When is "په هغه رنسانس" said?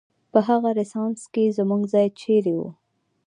0.31-1.21